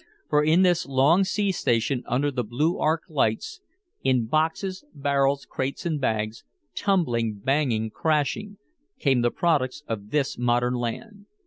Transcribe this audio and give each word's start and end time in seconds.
For 0.29 0.43
in 0.43 0.63
this 0.63 0.87
long 0.87 1.23
sea 1.23 1.51
station, 1.51 2.01
under 2.07 2.31
the 2.31 2.43
blue 2.43 2.79
arc 2.79 3.03
lights, 3.07 3.61
in 4.01 4.25
boxes, 4.25 4.83
barrels, 4.95 5.45
crates 5.47 5.85
and 5.85 6.01
bags, 6.01 6.43
tumbling, 6.73 7.35
banging, 7.35 7.91
crashing, 7.91 8.57
came 8.97 9.21
the 9.21 9.29
products 9.29 9.83
of 9.87 10.09
this 10.09 10.39
modern 10.39 10.73
land. 10.73 11.27